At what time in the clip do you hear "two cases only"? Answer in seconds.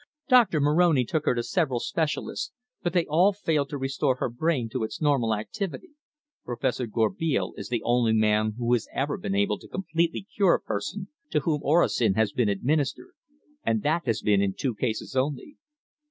14.57-15.57